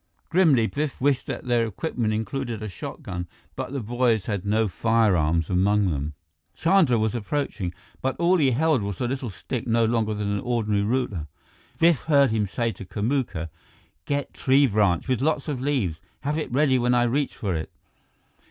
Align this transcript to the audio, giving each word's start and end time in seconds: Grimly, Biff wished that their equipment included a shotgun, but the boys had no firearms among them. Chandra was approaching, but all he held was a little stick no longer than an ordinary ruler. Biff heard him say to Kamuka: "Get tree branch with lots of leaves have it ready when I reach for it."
Grimly, 0.29 0.65
Biff 0.65 0.99
wished 0.99 1.27
that 1.27 1.45
their 1.45 1.63
equipment 1.63 2.11
included 2.11 2.63
a 2.63 2.67
shotgun, 2.67 3.27
but 3.55 3.71
the 3.71 3.79
boys 3.81 4.25
had 4.25 4.47
no 4.47 4.67
firearms 4.67 5.47
among 5.47 5.91
them. 5.91 6.15
Chandra 6.55 6.97
was 6.97 7.13
approaching, 7.13 7.71
but 8.01 8.15
all 8.15 8.37
he 8.37 8.49
held 8.49 8.81
was 8.81 8.99
a 8.99 9.07
little 9.07 9.29
stick 9.29 9.67
no 9.67 9.85
longer 9.85 10.15
than 10.15 10.31
an 10.31 10.39
ordinary 10.39 10.81
ruler. 10.83 11.27
Biff 11.77 12.05
heard 12.05 12.31
him 12.31 12.47
say 12.47 12.71
to 12.71 12.83
Kamuka: 12.83 13.49
"Get 14.05 14.33
tree 14.33 14.65
branch 14.65 15.07
with 15.07 15.21
lots 15.21 15.47
of 15.47 15.61
leaves 15.61 16.01
have 16.21 16.35
it 16.35 16.51
ready 16.51 16.79
when 16.79 16.95
I 16.95 17.03
reach 17.03 17.35
for 17.35 17.53
it." 17.53 17.71